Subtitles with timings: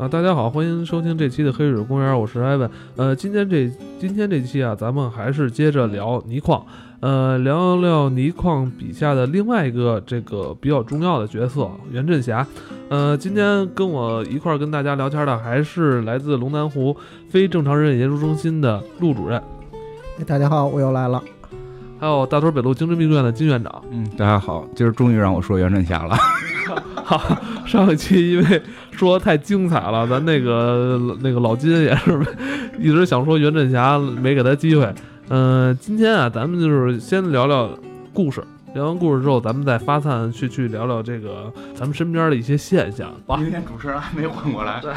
[0.00, 2.70] 啊，大家好，欢迎收听这期的黑水公园，我是艾文。
[2.96, 6.64] 呃，今天这今天这期啊，咱们还是接着聊倪匡，
[7.00, 12.46] 呃，聊聊倪匡笔下的另外一个这个比较重要的角色袁振霞。
[12.88, 16.96] 呃，今天跟我一块儿跟大家聊天的还是来自龙南湖
[17.28, 19.38] 非正常人研究中心的陆主任，
[20.18, 21.22] 哎，大家好，我又来了。
[21.98, 23.82] 还有大屯北路精神病院的金院长。
[23.90, 26.16] 嗯，大家好，今儿终于让我说袁振霞了。
[27.04, 27.18] 好，
[27.70, 28.60] 上一期因为
[28.90, 32.20] 说太精彩了，咱那个 那个老金也是
[32.80, 34.92] 一直想说袁振霞，没给他机会。
[35.28, 37.70] 嗯、今天啊，咱们就是先聊聊
[38.12, 38.42] 故事，
[38.74, 43.08] 聊完故事之后，咱们再发散去去聊聊这个咱们身边的一些现象。
[43.24, 44.80] 吧，今天主持人还没缓过来。
[44.80, 44.92] 对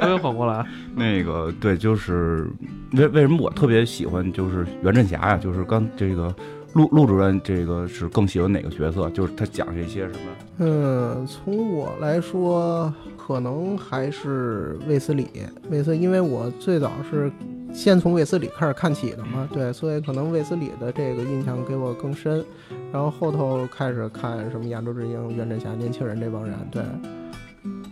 [0.00, 0.64] 还没缓过来。
[0.96, 2.48] 那个对，就是
[2.92, 5.36] 为为什么我特别喜欢就是袁振霞呀？
[5.36, 6.34] 就是刚这个
[6.72, 9.08] 陆陆主任这个是更喜欢哪个角色？
[9.10, 10.18] 就是他讲这些什么？
[10.58, 15.28] 嗯，从我来说，可能还是卫斯理。
[15.70, 17.30] 卫斯，因为我最早是
[17.72, 22.44] 先从卫斯理开始看起的嘛，对，所以可能卫斯理的这个印象给我更深。
[22.92, 26.82] 然后后头开始看什么亚洲之鹰、袁振霞、年轻人这帮人，对，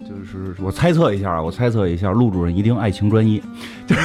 [0.08, 3.42] 就是我猜测一下啊，我猜测一下，陆主任一定爱情专一，
[3.86, 4.02] 就 是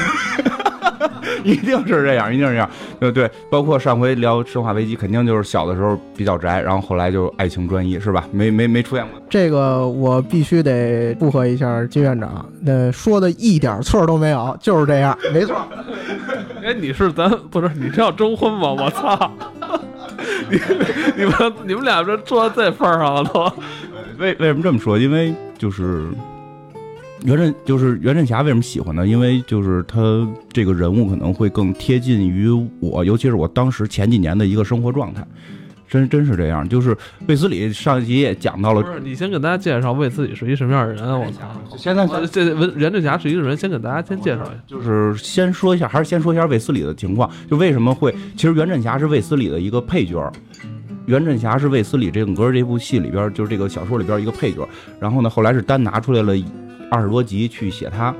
[1.43, 2.69] 一定是这样，一定是这样。
[2.99, 8.25] 对对，包括上回聊《生化危机》，肯定就是小的时候比较宅，然后后来就爱情专一，是吧？
[8.31, 9.21] 没没没出现过。
[9.29, 15.55] 这个我必须得附和一下金院长，那说的一点错都没有，就是这样，没错。
[16.63, 18.71] 哎，你是咱不是你是要征婚吗？
[18.71, 19.31] 我操！
[20.49, 20.59] 你
[21.17, 23.51] 你们你们俩这做到这份儿上了都。
[24.17, 24.97] 为为什么这么说？
[24.97, 26.05] 因为就是
[27.25, 29.05] 袁振，就是袁振霞为什么喜欢呢？
[29.05, 35.25] 因为就是他这个人物可能会更贴近于我，尤其是我当时前几年的一个生活状态，
[35.87, 36.67] 真真是这样。
[36.67, 36.95] 就是
[37.27, 41.17] 卫斯理上一集也讲到了不，是，你先给大家介绍卫斯理是一什么样的人啊？
[41.17, 41.77] 我操！
[41.77, 44.63] 现在这这文袁振霞是一个人，先给大家先介绍一下。
[44.65, 50.31] 就是先说一下，还是先说一下卫斯理的情况，就为什么会，其实袁振霞是卫斯理的一个配角。
[51.05, 54.67] 袁振霞是卫斯理这个歌这部戏里边，就是这个小说里边一个配角。
[55.01, 56.33] 然后呢，后来是单拿出来了
[56.89, 58.13] 二十多集去写他，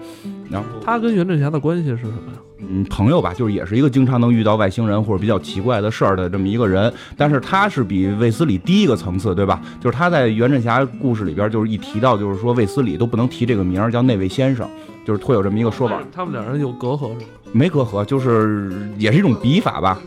[0.50, 2.40] 然后他跟袁振霞的关系是什么呀？
[2.62, 9.62] 嗯，朋友吧，就是也是一个经常能遇到外星人或者比较奇怪的事儿的这么一个人，但是他是比卫斯理低一个层次，对吧？
[9.80, 14.70] 就是他在袁振霞故事里边，就是一提到，就是说卫斯理都不能提这个名儿，叫那位先生，
[15.06, 16.02] 就是会有这么一个说法。
[16.12, 17.32] 他们两人有隔阂是吗？
[17.54, 19.98] 没隔阂，就是也是一种笔法吧，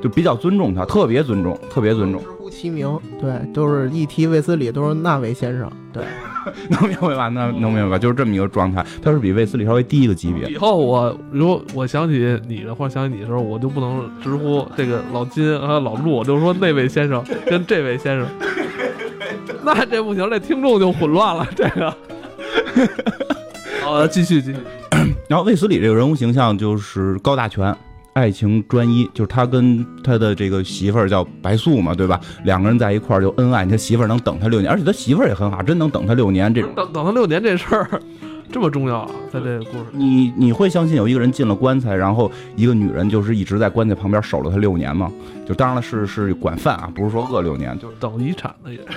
[0.00, 6.02] 就比较尊重他，特别尊重，特别尊重，直呼其名，对，都是一提卫斯理都是那位先生，对。
[6.70, 7.28] 能明白吧？
[7.28, 7.98] 那能明白吧？
[7.98, 10.48] 就是这么一个状态，他是比卫斯理稍微低一个级别。
[10.48, 18.26] 以后我如果我想起你的或者想起你的时候，我就不能直呼这个老金和老陆，我就说那位先生跟这位先生。
[19.62, 21.46] 那这不行，这听众就混乱了。
[21.54, 21.94] 这个，
[23.84, 24.58] 好，继续继续。
[25.28, 27.76] 然后卫斯理这个人物形象就是高大全。
[28.12, 32.20] 爱情专一，就是他跟他的这个媳妇儿叫白素嘛，对吧？
[32.44, 36.52] 两个人在一块儿就恩爱，他媳妇儿能等他六年，而且他媳妇儿也很好，真能等他六年。
[36.52, 37.88] 这种 等等他六年这事儿
[38.52, 45.10] 这么重要啊，在这个故事，你你会相信有一个人进了棺材，然后一个女人就是一直在棺材旁边守了他六年吗？
[45.46, 48.80] 就当然了，是是管饭啊，不是说饿六年，就是等遗产的也。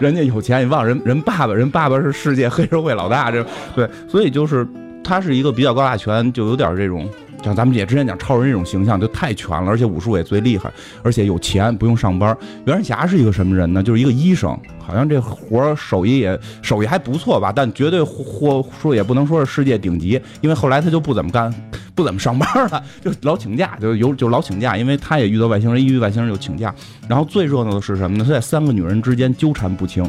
[0.00, 3.46] 人家有钱，你忘了人人爸爸，人爸爸是世界黑社会老大，这
[3.76, 4.66] 对，所以就是
[5.06, 7.08] 他是一个比较高大全，就有点这种，
[7.44, 10.68] 像咱们也之前讲超人这种形象，就太全了，而且武术也最厉害，
[11.04, 12.36] 而且有钱，不用上班。
[12.64, 13.80] 袁世霞是一个什么人呢？
[13.80, 21.54] 就是一个医生，好像这活手艺也手艺还不错吧，但绝对或说也不能说是世界顶级，因为后来他就不怎么干，
[21.94, 26.74] 不怎么上班了， 就老请假，就有就老请假，因为他也遇到外星人，一遇外星人就请假。
[27.08, 28.24] 然后最热闹的是什么呢？
[28.24, 30.04] 他在三个女人之间纠缠不清，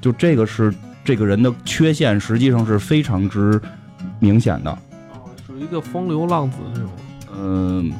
[0.00, 0.74] 就这个是
[1.04, 3.60] 这个人的缺陷，实际上是非常之
[4.24, 4.70] 明显的。
[4.70, 6.88] 哦，属于一个风流浪子那种。
[7.36, 7.92] 嗯，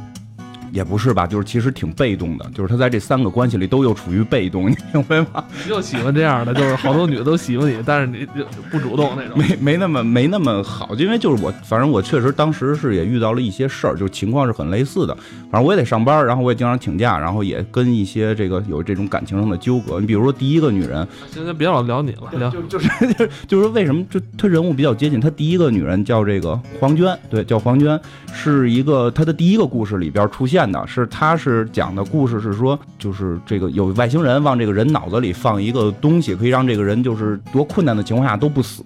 [0.74, 5.44] 也不是吧，就是其实挺被动的，就是他在这三个关系里都又处于被动， 你明白吗？
[5.62, 9.38] 你就喜欢这样的，就是好多女的都喜欢你，但是你就不主动那种。
[9.38, 15.14] 没没那么没那么好，因为就是我，反正我确实当时是也遇到了一些事儿，就情况是很类似的。
[15.48, 20.00] 反正我也得上班，然后我也经常请假，然后也跟一些这个有这种感情上的纠葛。
[20.00, 28.00] 你比如说第一个女人，行行，别老聊你了，聊就就是就是就是为什么就她人物比较接近，她第一个女人叫这个黄娟，对，叫黄娟，
[28.32, 38.82] 是一个她的第一个故事里边出现的，是他是讲的故事是说，就是这个有外星人往这个人脑子里放一个东西，可以让这个人就是多困难的情况下都不死。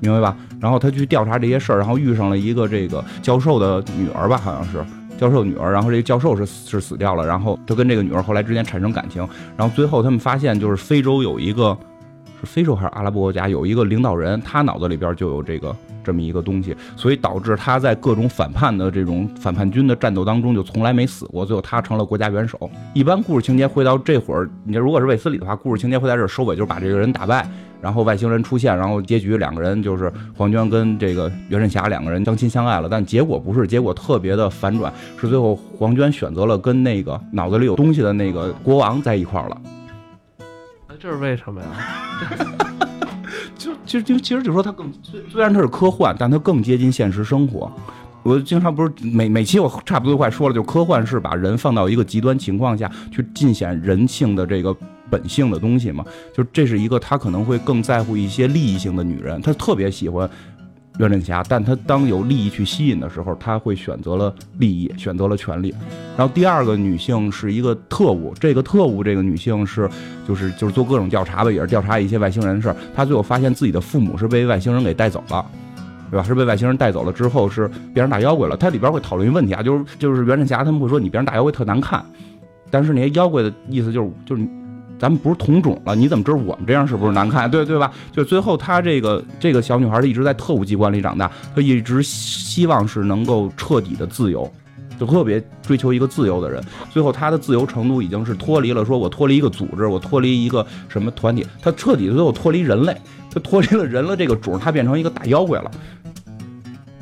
[0.00, 0.36] 明白吧？
[0.60, 4.84] 然后他去调查这些事儿，然后遇上了一个这个教授的女儿吧，好像是
[5.16, 5.72] 教授女儿。
[5.72, 9.26] 然后这个教授是是死掉了，然后他跟这个女儿后来之间产生感情。
[9.56, 11.78] 然后最后他们发现，就是非洲有一个
[12.40, 22.70] 是非洲还是阿拉伯国家有一个领导人，他脑子里边就有这个这么一个东西，所以导致他在各种反叛的这种反叛军的战斗当中就从来没死过，最后他成了国家元首。
[22.92, 27.48] 一般故事情节会到这会儿，你如果是卫斯理的话，故事情节会在这收尾，就是把这个人打败。
[27.80, 34.90] 然后外星人出现，然后结局两个人就是黄娟跟这个袁振霞两个人相亲相爱了，但结果不是，结果特别的反转，
[35.20, 39.60] 是最后黄娟选择了跟那个脑子里有东西的那个国王在一块儿了。
[40.98, 41.68] 这是为什么呀？
[43.64, 47.72] 就其实就其实就说它更虽虽然它是科幻，但它更接近现实生活。
[48.22, 54.76] 我经常不是每每期我差不多快说了，就科幻是把人放到一个极端情况下去尽显人性的这个。
[55.10, 56.02] 本性的东西嘛，
[56.34, 60.28] 就这是一个他可能会更在乎一些利益性的女人，他特别喜欢
[60.98, 65.74] 袁振霞，但他当有利益去吸引的时候，他会选择了利益，选择了权利。
[66.16, 69.90] 然后第二个女性是一个特务，这个特务这个女性是
[70.26, 72.76] 就是就是做各种调查吧，也是调查一些外星人的事儿。
[72.94, 75.44] 她最后发现自己的父母是被外星人给带走了，
[76.12, 76.22] 对吧？
[76.22, 78.56] 是被外星人带走了之后是变成大妖怪了。
[78.56, 82.04] 它里边会讨论一个问题啊，就是就是袁振霞他们会说你变成大妖怪特难看，
[82.70, 84.46] 但是那些妖怪的意思就是就是。
[84.98, 87.50] 咱们不是同种了，你怎么知道我们这样是不是难看？
[87.50, 87.92] 对对吧？
[88.12, 94.50] 就最后她这个这个小女孩，一直在特务机关里长大，她一直希望是能够彻底的自由，
[94.98, 96.62] 就特别追求一个自由的人。
[96.90, 102.96] 最后她的自由程度已经是脱离了，说我脱离一个组织，我脱离一个什么团体，她彻底的最后脱离人类，
[103.30, 105.70] 她脱离了人了这个种，她变成一个大妖怪了。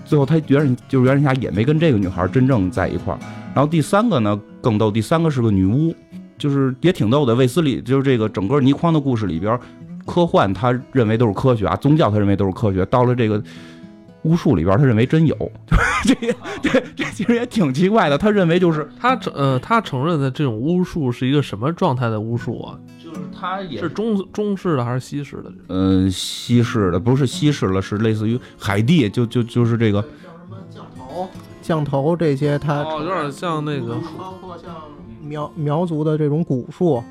[0.04, 3.18] 最后她袁就是袁振霞也没跟这个女孩真正在一块儿。
[3.54, 5.94] 然后第三个呢更逗，第三个是个女巫。
[6.42, 9.56] 就是也挺逗的，卫斯理就是这个整个倪匡的故事里边，
[10.04, 13.40] 科幻他认为都是科学啊，宗教他认为都是科学，到了这个
[14.24, 15.36] 巫术里边，他认为真有，
[16.02, 16.14] 这
[16.60, 22.76] 这这其实也挺奇怪的，他认为就是他承呃他承认的这种巫术是一个什么状态的巫术啊？
[23.00, 25.52] 就是他也是中中式的还是西式的？
[25.68, 31.28] 嗯，西式的不是西式了，是类似于海地，就就就是这个叫什么降头
[31.62, 33.96] 降头这些，他哦有点像那个。
[35.32, 37.02] 苗苗族的这种古术，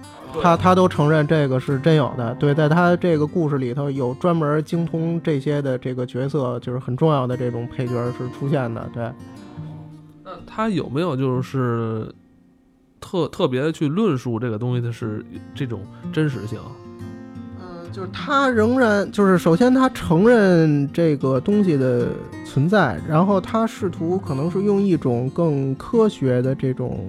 [0.44, 2.36] 他他都承认这个是真有的。
[2.36, 8.88] 对，在他这个故事里头有专门精通这些的这个角色，就是很重要的这种配角是出现的。
[8.94, 9.12] 对，
[10.24, 12.14] 那他有没有就是
[13.00, 15.26] 特特别的去论述这个东西的是
[15.56, 15.80] 这种
[16.14, 16.60] 真实性？
[17.60, 22.10] 嗯，就是他仍然就是首先他承认这个东西的
[22.46, 27.00] 存在，然后他试图可能是用一种更科学的这种。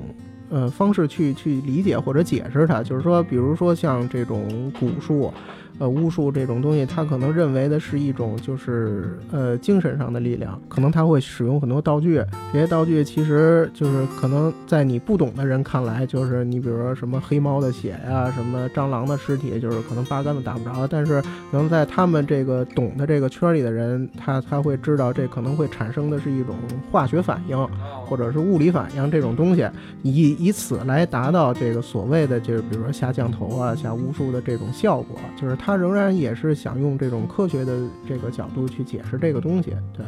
[0.52, 5.32] 呃，方式去去理解或者解释它，就是说，比如说像这种古树。
[5.78, 12.22] 呃，巫术这种东西，他可能认为的是一种，就是呃精神上的力量，可能他会使用很多道具，
[12.52, 21.20] 这些道具其实就是可能在你不懂的人看来，就是你比如说什么黑猫的血呀，什么蟑螂的尸体，就是可能八竿子打不着，但是
[21.50, 26.54] 可能在他们这个懂的这个圈里的人，他他会知道这可能会产生的是一种
[26.90, 27.68] 化学反应，
[28.06, 29.66] 或者是物理反应这种东西，
[30.02, 37.78] 以以此来达到这个所谓的就是比如说下降头啊、下巫术的这种效果，就是他仍然也是想用这种科学的
[38.08, 39.70] 这个角度去解释这个东西。
[39.96, 40.04] 对，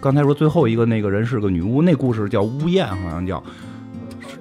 [0.00, 3.40] 刚才说最后一个那个人是个女巫，那故事叫巫艳，好像叫，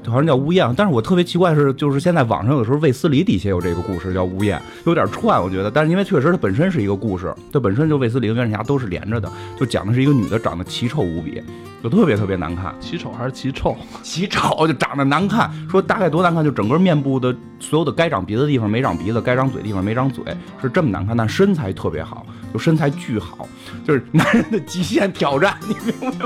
[0.06, 0.72] 好像叫乌燕。
[0.78, 5.70] 但是我特别奇怪是，就是现在网上有时候卫斯理底下有这个故事叫乌燕，有点串，我觉得。
[5.70, 11.42] 但是因为确实它本身是一个故事，它本身就卫斯理跟袁振霞都是连着的，就讲的是一个女的长得奇丑无比。
[11.84, 13.78] 就特别特别难看，奇丑还是奇臭？
[14.02, 20.24] 奇丑就长得难看，说大概多难看，就整个面部的所有的该长鼻子的地方没长鼻子，该长嘴的地方没长嘴，
[20.60, 21.16] 是这么难看。
[21.16, 23.48] 但身材特别好，就身材巨好，
[23.86, 26.26] 就是男人的极限挑战，你明白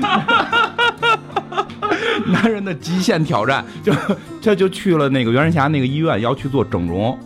[0.00, 0.72] 吗？
[2.32, 3.92] 男人的极限挑战，就
[4.42, 7.16] 他就去了那个袁仁霞那个医院，要去做整容，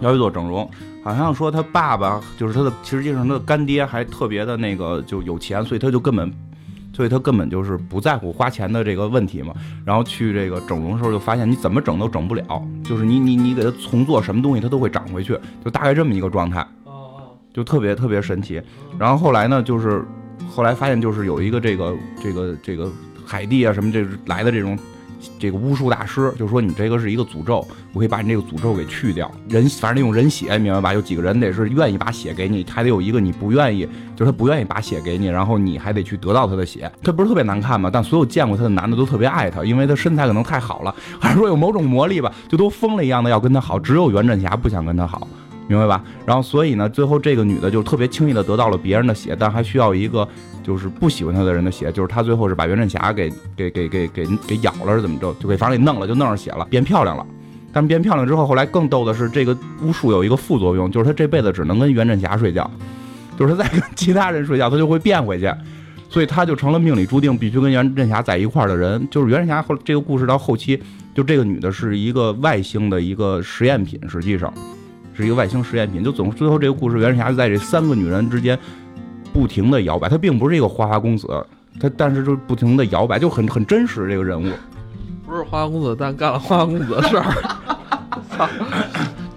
[0.00, 0.68] 要去做整容。
[1.04, 6.32] 好像说他爸爸就是他的，实际上他的干爹还特别的那个就有钱，所以他就根本，
[6.92, 9.52] 所以他根本就是不在乎花钱的这个问题嘛。
[9.84, 16.66] 然后去这个整容的时候就发现你怎么整都整不了，就是你你你给他重做什么东西他都会长回去，就大概这么一个状态。
[17.52, 18.62] 就特别特别神奇。
[18.98, 20.02] 然后后来呢，就是
[20.48, 22.90] 后来发现就是有一个这个这个这个
[23.24, 24.78] 海地啊什么这来的这种。
[25.38, 29.30] 这个巫术大师就说：“你这个是一个诅咒，我可以把你这个诅咒给去掉。
[29.48, 30.92] 人反正用人血，明白吧？
[30.92, 33.86] 有几个人得是愿意把血给你，还得有一个你不愿意，
[34.16, 36.90] 就是他不愿意把血给你，然后你还得去得到他的血。
[37.04, 37.88] 他不是特别难看吗？
[37.92, 43.78] 但所有见过他的男的都特别爱他，因为他身材可能太好了， 还是说有某种魔力吧，就都疯了一样的要跟他好。
[43.78, 45.28] 只有袁振霞不想跟他好，
[45.68, 46.02] 明白吧？
[46.26, 50.26] 然后所以呢，最后这个女的就特别轻易的得到了别人的血，但还需要一个。”
[50.62, 55.34] 就是不喜欢她的人的血，就是她最后是把袁振霞给给给给给给咬了，是怎么着？
[55.40, 57.26] 就给反正给弄了，就弄上血了，变漂亮了，
[57.72, 62.70] 但变漂亮之后，后来更逗的是，这个巫术有一个副作用，就是她这辈子只能跟袁振霞睡觉，
[63.36, 65.52] 就是她再跟其他人睡觉，她就会变回去，
[66.08, 69.04] 所以他就成了命里注定必须跟袁振霞在一块儿的人。
[69.10, 70.80] 就是袁振霞后这个故事到后期，
[71.12, 74.52] 就这个女的是一个外星的一个实验品，实际上
[75.14, 76.02] 是一个外星实验品。
[76.02, 78.58] 就总最后这个故事，袁世霞就在这三个女人之间
[79.32, 81.26] 不停的摇摆，她并不是一个花花公子，
[81.80, 84.52] 她但是就不停的摇摆，就很很真实这个人物。
[85.26, 87.24] 不是花花公子，但干了花花公子的事儿。
[88.36, 88.48] 操！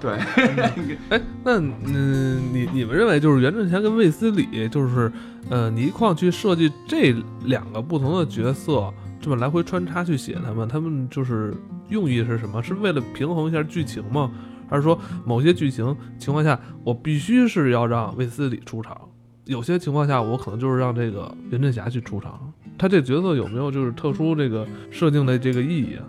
[0.01, 0.12] 对，
[1.10, 5.12] 哎，那嗯，你你们认为就是袁振贤跟卫斯理，就是
[5.50, 7.15] 呃倪匡去设计这
[7.46, 11.53] 两个不同的角色，这么来回穿插去写他们，他们就是
[11.89, 12.62] 用意是什么？
[12.62, 14.29] 是为了平衡一下剧情吗？
[14.69, 19.00] 还是说某些剧情情况下，我必须是要让卫斯理出场？
[19.45, 22.51] 有些情况下，我可能就是让这个任振霞去出场。
[22.77, 26.03] 他这角色有没有就是特殊这个设定的这个意义啊？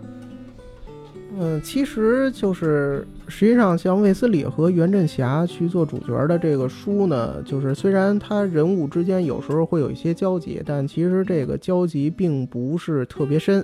[1.38, 13.62] 嗯，其实就是实际上像卫斯理和袁振霞去做主角的这个书呢，就是虽然他人物之间有时候会有一些交集，但其实这个交集并不是特别深。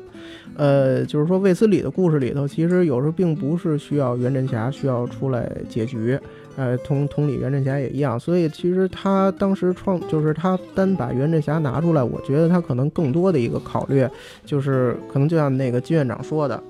[0.55, 6.19] 呃，就是说卫斯理的故事里头，其实有时候并不是需要袁振霞需要出来解局。
[6.57, 8.21] 呃，同同理，袁振霞也一样。
[8.21, 14.07] 所以其实他当时创，就是他单把袁振霞拿出来，我觉得他可能更多的一个考虑，
[14.45, 16.63] 就是可能就像那个金院长说的。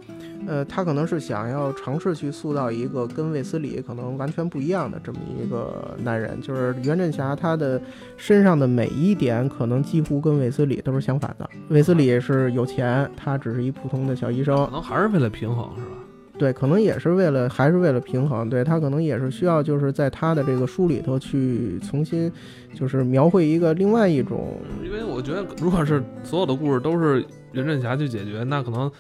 [0.47, 7.81] 呃，他可能是想要尝试去塑造一个跟卫斯理可能完全不一样的这么一个男人，就是袁振霞，他的
[8.17, 11.49] 身上的每一点可能几乎跟卫斯理都是相反的。
[11.69, 15.97] 卫斯理是有钱，他只是一普通的小医生，可能还是为了平衡，是吧？
[16.39, 18.49] 对，可能也是为了，还是为了平衡。
[18.49, 22.31] 对他可能也是需要，就是在他的这个书里头去重新，
[22.75, 24.57] 就是描绘一个另外一种。
[24.83, 28.91] 因为我觉得，如果是所有的故事都是袁振霞去解决，那可能。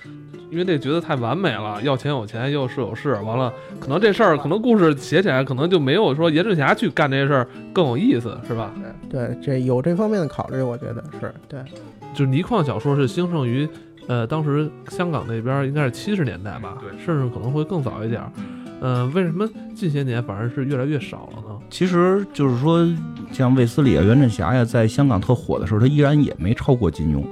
[0.50, 8.70] 因为这角色太完美了，要钱有钱，要事有事，完了，可能这事儿，可能故事写起来，可能就没有说严振霞去干这些事儿更有意思，是吧？
[9.08, 11.58] 对，这有这方面的考虑，我觉得是对。
[12.12, 13.66] 就是倪匡小说是兴盛于，
[14.08, 18.22] 呃，当时香港那边应该是七十年代吧，对，甚至可能会更早一点。
[18.80, 21.58] 嗯，为什么近些年反而是越来越少了呢？
[21.70, 22.86] 其实就是说，
[23.30, 27.22] 像卫斯理啊、袁振霞呀，在香港特火的时候，他依然也没超过金庸，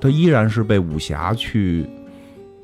[0.00, 1.86] 他依然是被武侠去。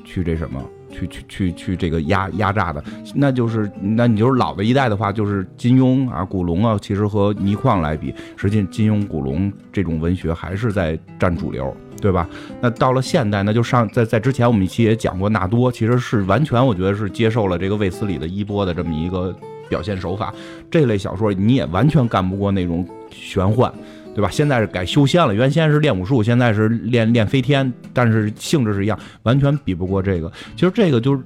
[0.02, 0.60] 去这什么？
[0.90, 2.82] 去去去去这个压压榨的，
[3.14, 12.28] 那就是那你就是老的一代的话，就是金庸啊、古龙啊，其实和倪匡来比，实际金庸、古龙这种文学还是在占主流，对吧？
[12.60, 19.34] 那到了现代，那就上在在之前我们一期也讲过，纳多其实是完全我觉得是接受了这个卫斯理的衣钵的这么一个
[19.68, 20.34] 表现手法，
[20.70, 23.72] 这类小说你也完全干不过那种玄幻。
[24.12, 24.28] 对吧？
[24.28, 30.30] 现在是改修仙了，原先是练武术，现在是练练飞天，但是性质是一样，完全比不过这个。
[30.56, 31.22] 其实这个就是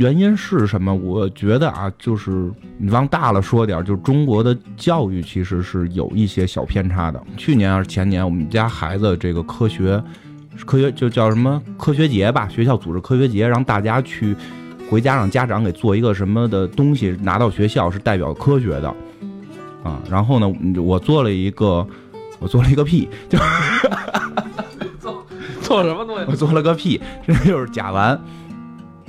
[0.00, 0.94] 原因是什么？
[0.94, 7.22] 我觉得啊，就是你往大了说点，就是中国的教育其实是有一些小偏差的。
[7.36, 10.02] 去年还是前年，我们家孩子这个科学
[10.64, 14.34] 科学就叫什么科学节吧，学校组织科学节，让大家去
[14.88, 18.88] 回家让家长给做一个什么的东西拿到学校，是代表科学的
[19.84, 20.00] 啊。
[20.10, 20.50] 然后呢，
[20.82, 21.86] 我做了一个。
[22.42, 23.38] 我做了一个屁，就
[24.98, 25.26] 做
[25.60, 26.24] 做什么东西？
[26.26, 28.18] 我做了个屁， 这就是甲烷，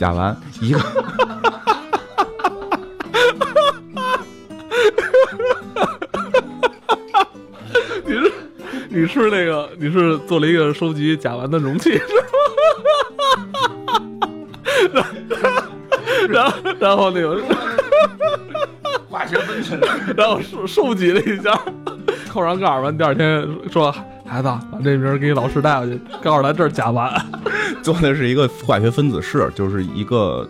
[0.01, 0.79] 甲烷一个。
[8.03, 8.31] 你是
[8.89, 12.01] 你是那个你是做了一个收集甲烷的容器，
[14.79, 15.05] 是吗？
[16.27, 17.39] 然后然后那个
[19.08, 19.79] 化学分子，
[20.17, 21.55] 然后收收集了一下。
[22.27, 23.93] 扣上盖儿完，第二天说
[24.25, 27.22] ：“孩子，把这名给你老师带回去，告诉他这是甲烷。”
[27.83, 30.47] 做的是一个化学分子式，就是一个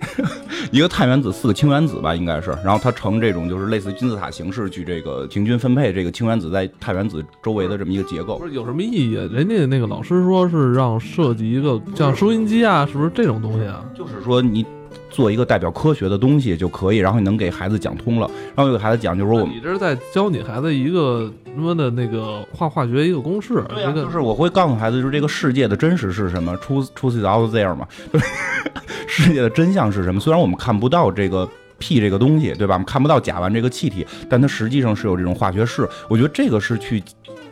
[0.70, 2.50] 一个碳原子四个氢原子吧，应该是。
[2.64, 8.38] 然后它呈这种就是类似金字塔形式去这个平均分配这个氢原子在碳原子周围的这么一个结构。
[8.38, 9.14] 不是有什么意义？
[9.14, 13.84] 人家那个老师说是让设计一个像收音机啊，是不是这种东西啊？
[13.96, 14.64] 就是说你。
[15.10, 18.30] 做一个代表科学的东西就可以，然后你能给孩子讲通了。
[18.54, 23.64] 然后给孩子讲，就是说我们你这是在教你孩子一个什么的那个化化学一个公式。
[23.68, 27.86] 对就是我会告诉孩子，就是这个世界的真实是什么，truth truth is out there 嘛，
[29.06, 30.20] 世界的真相是什么？
[30.20, 31.48] 虽然我们看不到这个
[31.78, 32.74] 屁这个东西，对吧？
[32.74, 35.88] 我们看不到甲烷这个气体，但它实际上是有这种化学式。
[36.08, 37.02] 我觉得这个是去，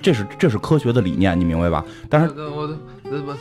[0.00, 1.84] 这是这是科学的理念，你明白吧？
[2.08, 2.68] 但是我。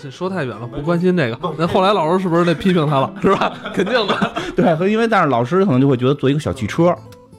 [0.09, 1.53] 说太远了，不关心这个。
[1.57, 3.53] 那后来老师是不是得批评他了，是吧？
[3.73, 4.31] 肯定的。
[4.55, 6.95] 对，因为但是老师可能就会觉得做一个小汽车。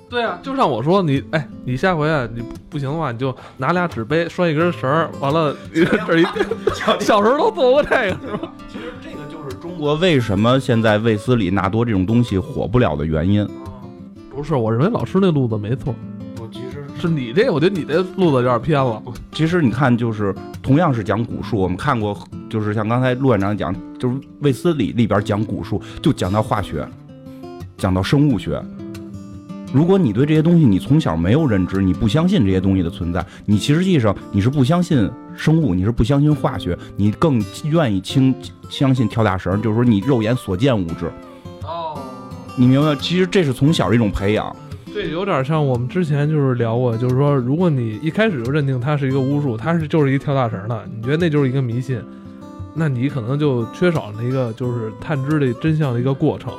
[0.09, 6.27] 对啊，就像我说，你哎，你下回啊，你不行的话，你就拿俩纸杯拴一根绳儿，完了这一
[7.01, 8.53] 小时候都做过这个，是吧？
[8.69, 9.79] 其实这个就是中国。
[9.79, 13.49] 国为什么现在卫斯理、纳多这种东西火不了的原因。
[14.35, 15.95] 不是，我认为老师那路子没错。
[17.02, 19.02] 是你这，我觉得你这路子有点偏了。
[19.32, 20.32] 其实你看，就是
[20.62, 22.16] 同样是讲古术，我们看过，
[22.49, 26.87] 就是像刚才陆院长讲，就是卫斯理里边讲古术，就讲到化学，
[27.76, 28.62] 讲到生物学。
[29.73, 38.35] 如果你对这些东西你从小没有认知，你不相信这些东西的存在，你其实际上你是不相信生物，你是不相信化学，你更愿意轻
[38.68, 41.11] 相信跳大绳，就是说你肉眼所见物质。
[41.62, 41.99] 哦，
[42.54, 42.94] 你明白？
[42.97, 44.54] 其实这是从小的一种培养。
[44.94, 51.99] 这有点像我们之前就是聊过，就是说，如果你一开始就认定它是一个巫术，它是就是一跳大绳的，你觉得那就是一个迷信，
[52.75, 56.52] 那你可能就缺少了一个就是探知的真相的一个过程，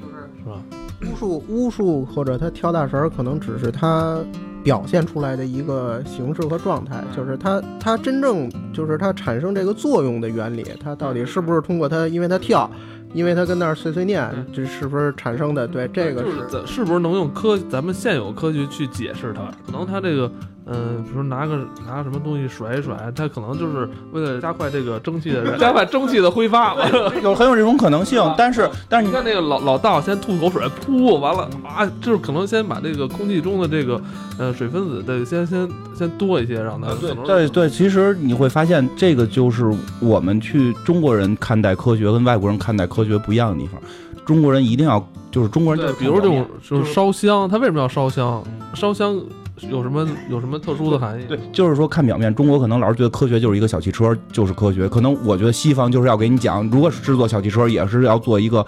[0.00, 0.62] 就是是吧？
[1.02, 4.18] 巫术巫术或者他跳大神，可能只是他
[4.64, 12.70] 表现出来的一个形式和状态，就是他他真正就是他产生这个作用的原理，他到底是不是通过他，因为他跳。
[13.12, 15.66] 因为他跟那儿碎碎念，这是不是产生的？
[15.66, 19.50] 对，这个是是不是能用科咱们现有科学去解释它？
[19.64, 20.30] 可能他这个。
[20.68, 21.56] 嗯，比如拿个
[21.86, 26.74] 拿个什么东西甩一甩，它可能就是为了加快这个蒸汽的 加快蒸汽的挥发，
[27.22, 28.20] 有很有这种可能性。
[28.36, 34.00] 但是但是你看那个老老道先吐口水，噗，完了啊，就是可能先把这个空气中的这个
[34.40, 37.70] 呃水分子的先先先多一些，让它对对对。
[37.70, 43.80] 其实你会发现，这个就是我们去中国人看待科学跟外国人看待科学不一样的地方。
[44.24, 48.42] 中国人一定要就是中国人，比如这种就是烧香，他为什么要烧香？
[48.74, 49.22] 烧香。
[49.70, 51.24] 有什么有什么特殊的含义？
[51.26, 54.88] 对，就是说看表面，中国可能老是觉得科学就是一个小汽车，就是科学。
[54.88, 58.64] 可能我觉得西方就是要给你讲，如果是制作小汽车，也是要做一个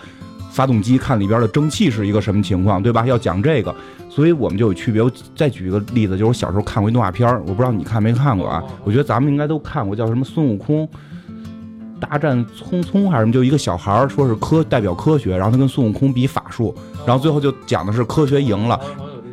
[0.51, 3.07] 发动机，看里边的蒸汽是一个什么情况，对吧？
[3.07, 3.75] 要讲这个，
[4.09, 5.03] 所以我们就有区别。
[5.03, 8.63] 我再举一个例子，就是我小时候看过一动画片我不知道你看没看过啊？
[8.83, 10.89] 我觉得咱们应该都看过，叫什么孙悟空
[12.01, 13.33] 大战匆匆还是什么？
[13.33, 16.75] 就一个小孩说是科代表科学，然后他跟孙悟空比法术，
[17.07, 18.81] 然后最后就讲的是科学赢了。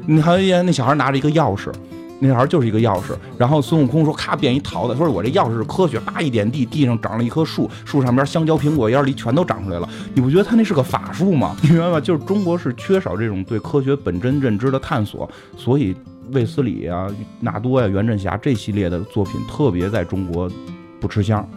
[0.06, 1.72] 你还有那小孩拿着一个钥匙，
[2.20, 3.16] 那小孩就是一个钥匙。
[3.38, 9.90] 然后孙悟空说：“咔，变一桃子，说我这钥匙是科学。”叭一点地，地上长了一棵树，树上边香蕉、苹果、烟梨全都长出来了。
[10.14, 11.56] 你不觉得他那是个法术吗？
[11.64, 12.00] 你明白吗？
[12.00, 15.96] 就是中国是缺少这种对科学本真认知的探索，所以
[16.32, 17.08] 卫斯理啊、
[17.40, 20.50] 纳多呀、袁振霞这系列的作品特别在中国
[21.00, 21.48] 不吃香。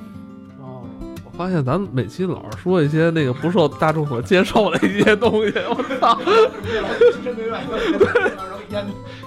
[1.38, 6.18] 发现咱们每期老是说一些那个不受大众所接受的一些东西，我操！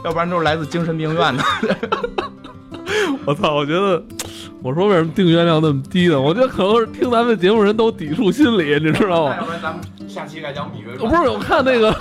[0.04, 1.44] 要不然都是来自精神病院的。
[3.26, 3.56] 我操！
[3.56, 4.04] 我觉得，
[4.62, 6.20] 我说为什么订阅量那么低呢？
[6.20, 9.38] 我觉得可能是听咱们节目人都抵触心理，你知道吗？
[9.38, 10.98] 要不然咱们下期该讲芈月。
[10.98, 11.96] 不是，我看那个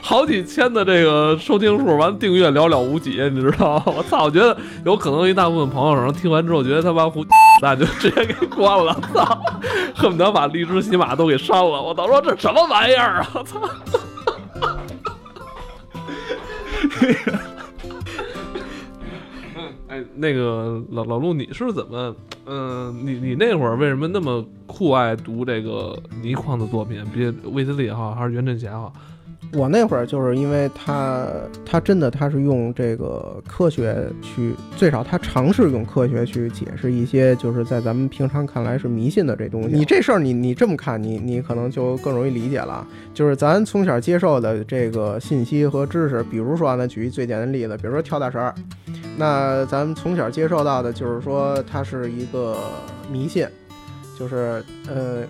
[0.00, 3.82] 好几千的这个收听数，完订阅寥寥无几，你知道吗？
[3.86, 4.22] 我操！
[4.22, 7.24] 我觉得有可能一大部分朋友可能听完之后觉得他妈胡。
[7.62, 9.40] 那就直接给关了，操！
[9.94, 11.80] 恨不得把荔枝、喜马都给删了。
[11.80, 13.28] 我操，说这什么玩意儿啊！
[13.34, 13.60] 我操！
[19.86, 22.16] 哎，那个老老陆，你是怎么？
[22.46, 27.04] 嗯，你你那会儿为什么那么酷爱读这个倪匡的作品？
[27.14, 28.92] 别卫斯理也好，还是袁振霞好？
[29.54, 31.26] 我那会儿就是因为他，
[31.64, 39.76] 他真的他是用这个科学去，最少他尝试用科学去解释一些，就是在咱们平常看来是迷信的这东西。
[39.76, 42.86] 你这事儿，你你这么看，你你可能就更容易理解了。
[43.12, 48.54] 就是咱从小接受的这个信息和知识，比如说，咱举一最简单的例子，比如说跳大绳儿，
[49.18, 52.56] 那咱们从小接受到的就是说它是一个
[53.10, 53.46] 迷信，
[54.18, 55.24] 就是呃。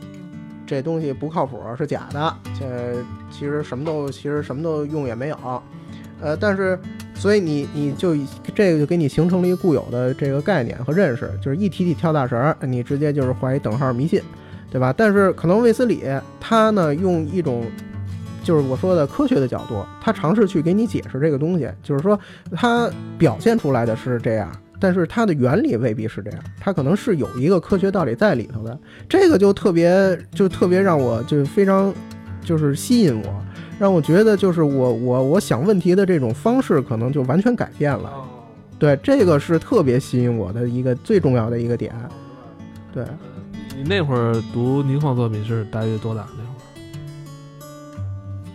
[0.72, 2.34] 这东西不靠谱，是假的。
[2.58, 2.94] 这
[3.30, 5.36] 其实什么都，其实什么都用也没有。
[6.22, 6.78] 呃，但是，
[7.14, 8.16] 所以你你就
[8.54, 14.22] 这个就给你形成了一个固有的这个概念和认识，就是一提起跳大绳，你直接就是画一等号迷信，
[14.70, 14.94] 对吧？
[14.96, 16.04] 但是可能卫斯理
[16.40, 17.64] 他呢用一种
[18.42, 22.18] 就是我说的科学的角度，他尝试去给你解释这个东西，就是说
[22.52, 24.50] 他表现出来的是这样。
[24.82, 28.76] 但是它的原理未必是这样，它可能是有一个科学道理在里头的，
[29.08, 31.94] 这个就特别就特别让我就非常
[32.44, 33.40] 就是吸引我，
[33.78, 38.12] 让我觉得就是我我我想问题的这种方式可能就完全改变了，
[38.76, 41.94] 对，这个是特别吸引我的一个最重要的一个点。
[42.92, 43.04] 对，
[43.76, 46.62] 你那会儿读倪匡作品是大约多大那会儿？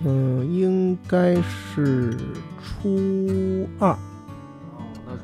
[0.05, 2.13] 嗯，应该是
[2.61, 3.97] 初二。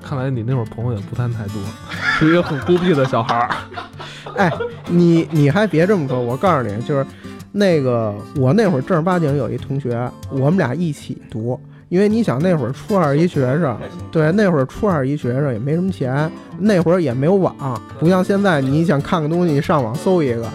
[0.04, 1.56] 看来你那会儿朋友也不算太多，
[2.20, 3.50] 是一个很孤僻的小孩儿。
[4.38, 4.52] 哎，
[4.88, 7.06] 你你还别这么说，我告诉你，就是
[7.52, 11.60] 那个我那会儿正儿八经有一同学，我们俩一起读。
[11.90, 13.78] 因为你想那会儿初二一学生，
[14.12, 17.56] 对，那会儿初二一学生也没什么钱，那会儿也没有网，
[18.00, 20.50] 不像现在，你想看个东西，上网搜一个。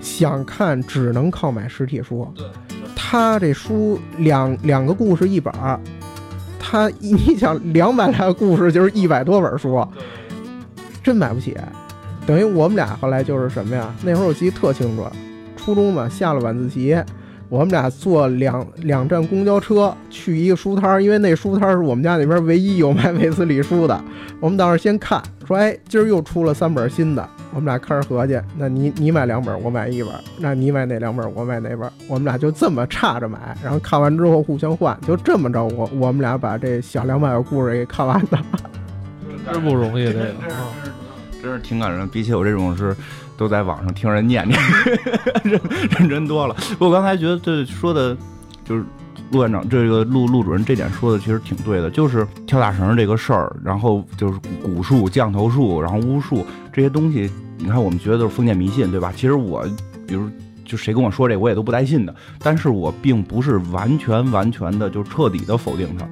[0.00, 2.26] 想看只能靠买实体书。
[2.34, 2.44] 对，
[2.96, 5.78] 他这书两两个故事一本儿，
[6.60, 9.84] 他你想两百来个故事就是一百多本书，
[11.02, 11.56] 真买不起。
[12.26, 13.92] 等于我们俩后来就是什么呀？
[14.04, 15.04] 那会儿我记得特清楚，
[15.56, 16.96] 初中嘛下了晚自习，
[17.48, 24.00] 我们俩坐两两站公交车去一个书摊儿，因为那书摊儿是我们家那边唯一有卖 卫斯理书的。
[24.38, 38.38] 我们当时先看，说哎，今儿又出了三本新的，我们俩开始合计，那你你买两本，我买一本，那你买哪两本，我买哪本，我们俩就这么差着买，然后看完之后互相换，就这么着，我我们俩把这小两百个故事给看完的。
[39.52, 40.70] 真不容易，这个啊，
[41.42, 42.06] 真是挺感人。
[42.08, 42.94] 比起我这种是
[43.36, 44.60] 都在网上听人念念，
[45.42, 45.60] 认
[45.98, 46.54] 认真多了。
[46.72, 48.16] 不过我刚才觉得这说的，
[48.64, 48.84] 就是
[49.30, 59.12] 陆院长这个陆陆主任这点说的其实挺对的，就是跳大绳这个事儿，然后就是蛊术、降头术，然后巫术这些东西，你看我们觉得都是封建迷信，对吧？
[59.14, 59.64] 其实我，
[60.06, 60.28] 比如
[60.64, 62.14] 就谁跟我说这，我也都不带信的。
[62.40, 66.06] 但是我并不是完全完全的就彻底的否定他。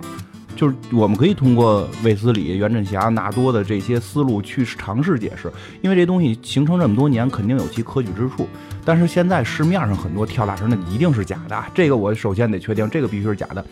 [0.58, 5.48] 就是我们可以通过卫斯理、袁振霞、纳多的这些思路去尝试解释，
[5.82, 8.48] 因为这东西形成这么多年，肯定有其可取之处。
[8.84, 13.64] 但是现在市面上很多跳大神的一定是假的，这个我首先得确定，这个必须是假的。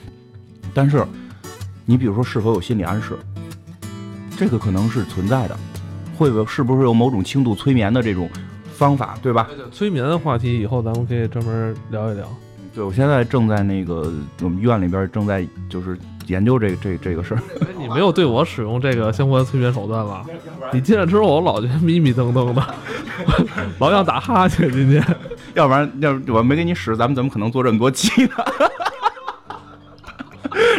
[0.73, 1.05] 但是，
[1.85, 3.19] 你比如说是否有心理暗示，
[4.37, 5.59] 这个可能是存在的，
[6.17, 8.31] 会不会是不是有某种轻度催眠的这种
[8.75, 9.49] 方法，对吧？
[9.73, 12.29] 催眠的话题以后咱们可以专门聊一聊。
[12.73, 17.43] 对，我现在正在那个我们院里边正在就是研究这这这个事儿。
[17.63, 20.25] 哎，你没有对我使用这个相关的催眠手段吧？
[20.73, 22.75] 你进来之后，我老觉得迷迷瞪瞪的，
[23.79, 24.71] 老想打哈欠。
[24.71, 25.05] 今天，
[25.55, 28.31] 要不然要不我没给你使，咱们怎么可能做这么多期呢？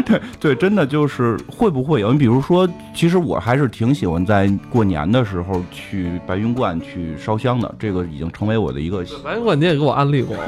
[0.07, 2.13] 对对，真的就是会不会有？
[2.13, 10.35] 你比如说，其实我还是挺喜欢在过年的时候去白云观去烧香的，这个已经成为我的一个白云观，你也给我安利过。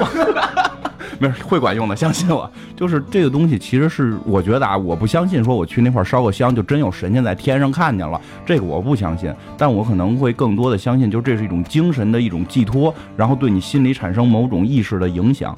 [1.18, 2.50] 没事，会管用的，相信我。
[2.74, 9.30] 就是这个东西，其实是我觉得啊，我不相信说我去那块烧个香，就真有神仙在天上看见了，这个我不相信。
[9.58, 15.54] 但我可能会更多的相信，就这是一种精神的一种寄托，然后对你心里产生某种意识的影响。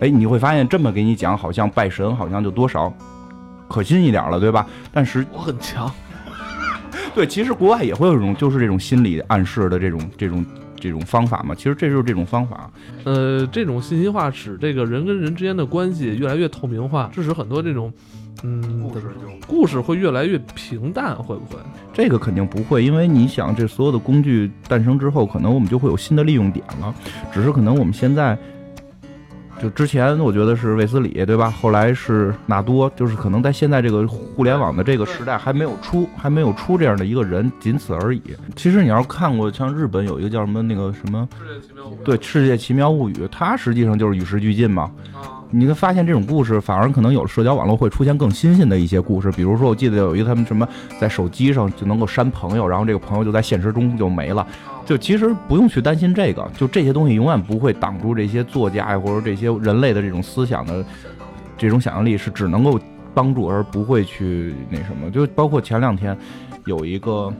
[0.00, 2.92] 哎，你会发现这么给你讲，好像拜神好像就多少
[3.68, 4.66] 可信一点了，对吧？
[4.92, 5.90] 但是我很强。
[7.14, 10.44] 对，其实国外也会有一种，就是这种心理暗示的这种这种。
[10.78, 12.70] 这种方法嘛，其实这就是这种方法。
[13.04, 17.90] 呃，这种信息化使这个人跟人之间的关系越来越透明化，致使很多这种，
[18.44, 19.06] 嗯，故事
[19.48, 21.58] 故事会越来越平淡，会不会？
[21.94, 26.94] 这个肯定不会，因为你想，这所有的工具诞生之后，可能我们就会有新的利用点了，
[27.32, 28.38] 只是可能我们现在。
[29.60, 31.50] 就之前我觉得是卫斯理，对吧？
[31.50, 38.20] 后来是纳多，就是可能在现在这个互联网的这个时代还没有出，还没有出这样的一个人，仅此而已。
[38.54, 41.26] 其实你要是看过，像日本有一个叫什么那个什么，
[42.04, 44.90] 对《世界奇妙物语》，它实际上就是与时俱进嘛。
[45.50, 50.68] 你会发现这种故事反而可能有社交网络会出现更新鲜的一些故事，比如说我记得有一个他们什么
[51.00, 54.44] 在手机上就能够删朋友，然后这个朋友就在现实中就没了。
[54.86, 60.84] 就其实不用去担心这个，就这些东西永远不会挡住这些作家呀，或者这些人类的这种思想的
[61.58, 62.78] 这种想象力，是只能够
[63.12, 65.10] 帮助而不会去那什么。
[65.10, 66.16] 就包括前两天
[66.66, 67.32] 有一个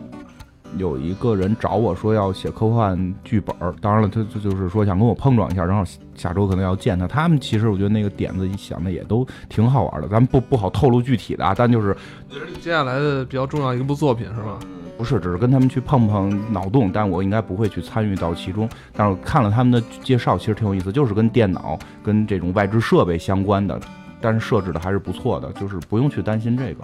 [0.76, 5.84] 有一个人找我说要写科幻剧本，当然了，他就就是说想跟我碰撞一下，然后
[6.16, 7.06] 下周可能要见他。
[7.06, 11.96] 他们其实我觉得那个点子想的也都挺好玩的，咱们不不好透露具体的啊，但就是
[12.28, 14.58] 也是你接下来的比较重要一部作品是吧？
[14.96, 18.68] 不是，只是跟他们去碰碰脑洞，但我应该不会去参与到其中。
[18.92, 23.78] 但是看了他们的介绍，其实挺有意思，就是跟电脑、跟这种外置设备相关的，
[24.20, 26.82] 但是设置的还是不错的，就是不用去担心这个。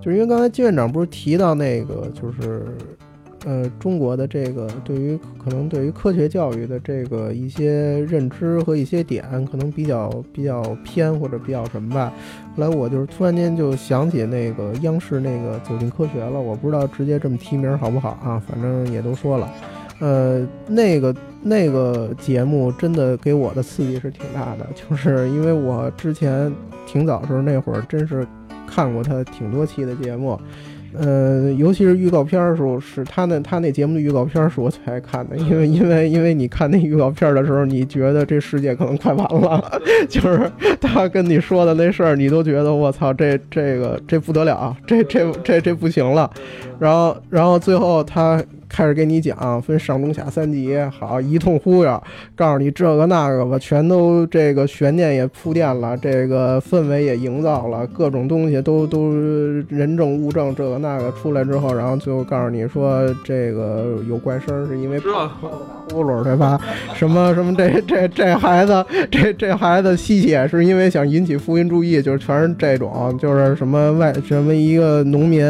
[0.00, 2.76] 就是因为刚才金院长不是提到那个，就是。
[3.48, 12.12] 呃，中国的这个对于可能对于科学教育的这个一些认知和一些点，可能比较比较偏或者比较什么吧。
[12.54, 18.38] 后来我就是突然间就想起那个央视那个《走进科学》了，我不知道直接这么提名好不好啊？
[18.46, 19.50] 反正也都说了，
[20.00, 26.52] 呃，那个那个节目真的给我的刺激是挺大的， 就是因为我之前
[26.86, 28.26] 挺早的时候那会儿真是
[28.66, 30.38] 看过他挺多期的节目。
[30.94, 46.30] 呃，尤其是预告片的时候，是他那他那节目的预告片是我最爱看的，因为因为因为你看那预告片的时候，你觉得这世界可能快完了， 就是他跟你说的那事儿，你都觉得我操，这这个这不得了，这这这这不行了，
[46.78, 52.02] 然后然后最后他开始给你讲，分上中下三级，好一通忽悠，
[52.36, 59.12] 告诉你这个那个吧，全都这个悬念也铺垫了，这个氛围也营造了，各种东西都都
[59.68, 65.30] 人证物证这个那个出来之后，然后最后告诉你说这个有怪声是因为打？
[65.90, 66.60] 呼噜对吧？
[66.94, 75.42] 什么什么这这这孩子这这孩子吸血是因为想引起福音注意，就是全是这种，就是什么外什么一个农民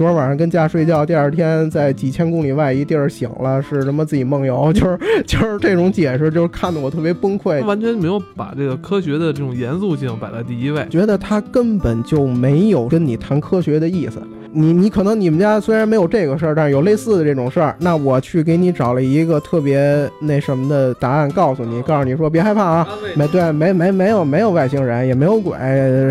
[0.00, 7.62] 昨儿晚上跟家睡觉，第二天在几千公里外一地儿醒了，是什么自己梦游， 就是就是这种解释，就是看得我特别崩溃。
[7.66, 14.22] 完全没有把这个科学的这种严肃性摆在第一位，觉得他根本就没有跟你谈科学的意思。
[14.52, 25.56] 你你可能你们家虽然没有这个事儿，但是有类似的这种事儿，那我去给你找了一个特别那什么的答案，告诉你，告诉你说别害怕啊，没对没没没有没有外星人，也没有鬼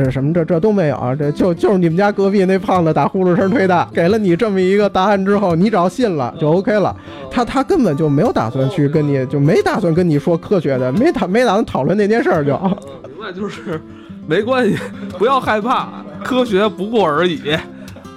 [0.09, 6.95] 什么这这都没有啊，这就就是你们家隔壁那胖子打呼噜声忒大，给了你这么一个答案之后，你只要信了就 OK 了。
[7.29, 12.57] 他他根本就没有打算去跟你就没打算跟你说科学的，没打没打算讨论那件事儿就。
[12.57, 13.81] 明白就是
[14.25, 14.77] 没关系，
[15.17, 15.89] 不要害怕，
[16.23, 17.41] 科学不过而已。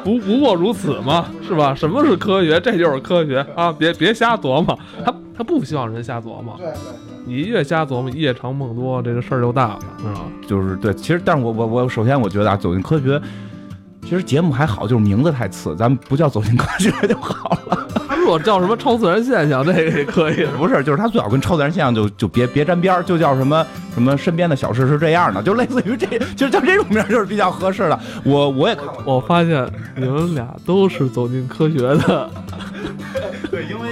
[0.04, 1.74] 不不过如此嘛，是吧？
[1.74, 2.60] 什么是科学？
[2.60, 3.72] 这就是科学啊！
[3.72, 6.54] 别别瞎琢磨，他他不希望人瞎琢磨。
[6.58, 6.74] 对对，
[7.24, 10.20] 你越瞎琢磨，夜长梦多，这个事儿就大了，是吧？
[10.46, 13.20] 就是对，其实，但是我我我首先我觉得啊，走进科学，
[14.02, 17.81] 其实节目还好，就是名字太次，咱们不叫走进科学就好了。
[18.22, 20.46] 他如果叫什么超自然现象，这个也可以。
[20.56, 26.06] 不是，就是他最好跟超自然现象就就别别沾边儿，就叫什么什么身边的小事是这样的，就类似于这，
[26.36, 27.98] 其实叫这种名儿就是比较合适的。
[28.22, 32.30] 我我也看过，我发现你们俩都是走进科学的，
[33.50, 33.88] 对，因为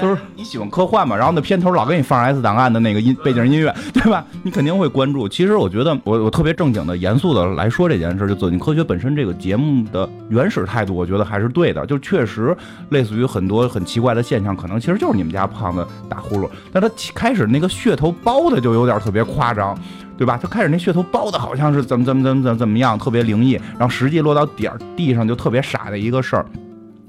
[0.00, 4.24] 就是你喜欢科幻嘛，然后那片头老给你放 S 档案的那个音背景音乐，对吧？
[4.42, 5.28] 你肯定会关注。
[5.28, 11.84] 其实我觉得，我我特别正经的、严肃的来说这件事，就走进科学本身这个节目的原始态度，我觉得还是对的。
[11.86, 12.56] 就确实
[12.90, 19.78] 类似于很多很奇怪的现象，可能其实就是你们家胖子打呼噜，但他开始那个噱头包的就有点特别夸张。
[20.18, 20.36] 对吧？
[20.36, 26.44] 他开始那噱头包的好像是怎么怎么怎么怎么怎么样，特别灵异，然后实际落到点儿地上就特别傻的一个事儿。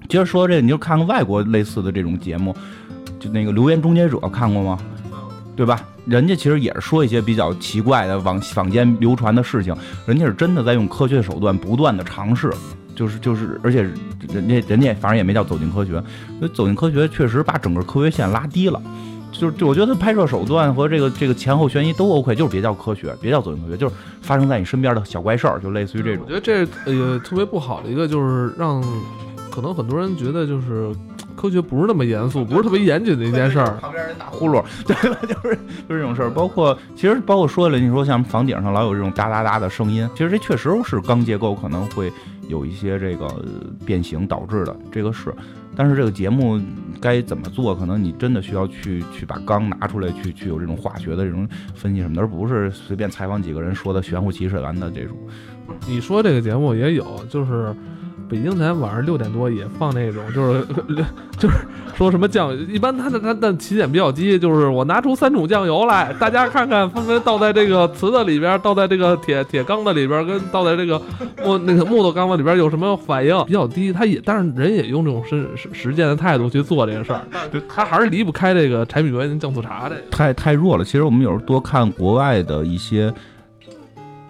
[0.07, 2.55] 接着说这，你就看看外国类似的这种节目，
[3.19, 4.79] 就那个《留言终结者》看过吗？
[5.55, 5.81] 对吧？
[6.05, 12.49] 人家其实也是说一些比较奇怪的网坊间流传的事情，人家是真的在用科学手段不断的尝试，
[12.95, 13.81] 就是就是，而且
[14.31, 16.01] 人家人家反正也没叫走进科学，
[16.35, 18.81] 因为走进科学确实把整个科学线拉低了。
[19.31, 26.31] 就是，我觉得拍摄手段和这个这个前后悬疑都 OK，就是别叫科学，别叫走进科学，就是发生在你身边的小怪事儿，就类似于这种我。
[26.31, 28.81] 觉得这呃特别不好的一个就是让，
[29.51, 30.89] 可能很多人觉得就是
[31.39, 33.77] 科学不是那么严肃，不是特别严谨的一件事儿。
[33.79, 35.17] 旁边人打呼噜，对吧？
[35.23, 35.55] 就是
[35.87, 36.29] 就是这种事儿。
[36.29, 42.11] 包括其实包括说了，你说像房顶上老有这种哒哒哒的声音，其实这确实是钢结构可能会
[42.49, 43.45] 有一些这个呃
[43.85, 45.33] 变形导致的，这个是。
[45.75, 46.59] 但是这个节目
[46.99, 55.15] 该怎么做，可能你真的需要去去把钢拿出来，去去有这种化学的这种分析什么的，而不是随便采访几个人说的玄乎其神的这种。
[55.87, 57.73] 你说这个节目也有，就是
[58.29, 60.65] 北京台晚上六点多也放那种，就是
[61.39, 61.55] 就是
[61.95, 71.01] 说什么酱，一般它的它的起点比较低，就是我拿出三种酱油来，大家看看分别倒在这个瓷的里边，倒在这个铁铁缸的里边，跟倒在这个
[71.43, 77.21] 木那个木头缸子里边有什么反应比较低，他也但是人也用这种实实实践的态度去做这个事儿，
[77.67, 80.01] 他还是离不开这个柴米油盐酱醋茶这个。
[80.11, 80.85] 太太弱了。
[80.85, 83.11] 其实我们有时候多看国外的一些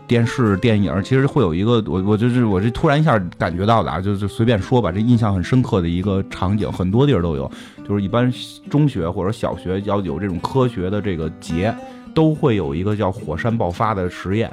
[0.09, 7.49] 电视电影，其实会有一个我我就是我这突然一下感觉到的啊，就就随便说吧，这印象很深刻的一个场景，很多地儿都有，
[7.87, 8.33] 就是一般
[8.71, 11.71] 中学或者小学要有这种科学的这个节，
[12.15, 14.51] 都会有一个叫火山爆发的实验，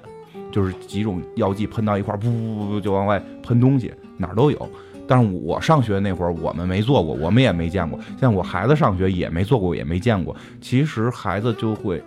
[0.53, 4.71] 就是几种药剂喷到一块儿，噗噗噗就往外喷东西，哪儿都有。
[5.09, 7.99] 但是我上学那会儿，我们没做过，我们也没见过。
[8.21, 10.37] 像我孩子上学也没做过，也没见过。
[10.61, 12.03] 其实孩子就会，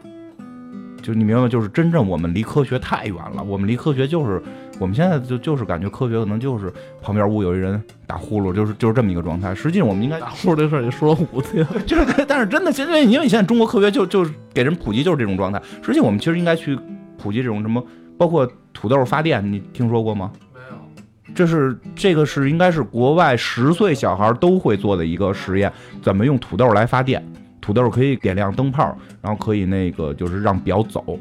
[1.09, 1.49] 就你明白吗？
[1.49, 3.43] 就是真正我们离科学太远了。
[3.43, 4.39] 我们离科学就是，
[4.79, 9.55] 我们现在就就是感觉科学可能就是旁边屋有一人打呼噜，就是就是这么一个状态。
[9.55, 15.59] 实际上我们应该打呼这事儿也说了五次，就是，但是真的，现在因为现在中国科学就就是给人普及就是这种状态。
[15.81, 16.77] 实际我们其实应该去
[17.17, 17.83] 普及这种什么，
[18.15, 20.31] 包括土豆发电，你听说过吗？
[20.53, 21.33] 没有。
[21.33, 27.25] 这是这个是应该是国外十岁小孩都会做的一个实验，怎么用土豆来发电？
[27.69, 31.19] 土豆可以点亮灯泡，然后可以那个就是让表走。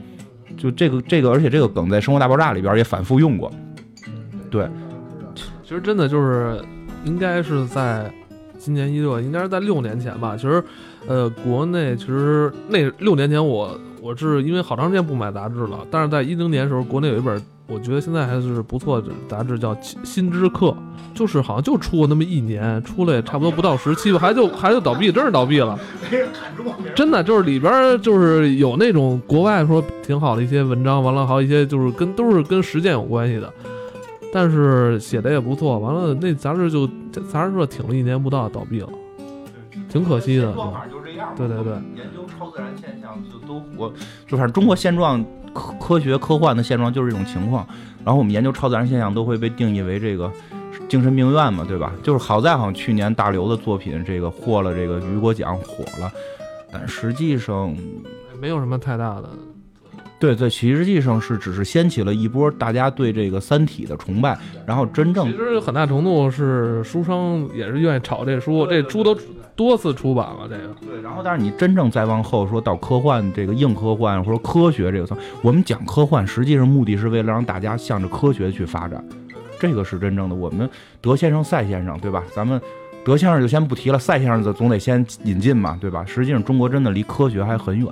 [0.57, 3.53] 就这个这个，而且这个梗在《生活大爆炸》里边也反复用过。
[4.51, 4.67] 对，
[5.63, 6.59] 其实真的就是
[7.05, 8.11] 应该是在
[8.57, 10.35] 今年一六，应该是在六年前吧。
[10.37, 10.65] 其实，
[11.07, 20.69] 呃，国内其实那六年前我我是因为好长时间不买杂志了，但是在一零年的时候，国内有一本我觉得现在还是不错的杂志，叫《新新知客》，
[21.15, 25.79] 就是好像就出过那么一年，出来也差不多不到十期吧，还就还就倒闭，真是倒闭了。
[26.97, 33.53] 真的就是里边就是有那种国外说挺好的一些文章，完了还有一些就是跟都是跟实践有关系的，
[34.33, 35.79] 但是写的也不错。
[35.79, 36.89] 完了那杂志就
[37.31, 38.89] 杂志社挺了一年不到倒闭了，
[39.91, 40.55] 挺可惜的。
[41.19, 41.33] 样。
[41.37, 43.93] 对对对研究超自然现象就都我
[44.27, 47.67] 就反正中国现状科科学科幻的现状就是这种情况。
[48.05, 50.33] 然后我们研究超自然现象都会被定义为这个
[50.89, 51.93] 精神病院嘛，对吧？
[52.03, 56.11] 就是好在好像去年大刘的作品这个获了这个雨果奖火了，
[56.73, 57.77] 但实际上
[58.41, 59.29] 没有什么太大的。
[60.21, 69.17] 对对，其实际上是只是掀起了一波大家对这个《三体》的崇拜，然后真正其实很大程度是书商也是愿意炒这书，这书都
[69.55, 70.49] 多次出版了。
[70.49, 79.05] 这个对，然后但是你真正再往后说到科幻这个硬科幻或者科学这个层，我们讲科幻，实际上目的是为了让大家向着科学去发展，
[79.61, 80.35] 这个是真正的。
[80.35, 80.69] 我们
[81.01, 82.25] 德先生、赛先生，对吧？
[82.35, 82.61] 咱们
[83.05, 86.05] 德先生就先不提了，赛先生总得先引进嘛，对吧？
[86.05, 87.87] 实际上中国真的离科学还很远。